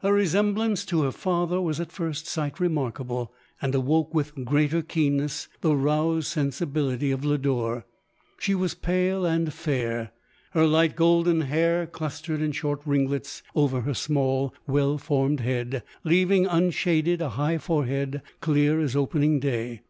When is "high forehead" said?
17.30-18.22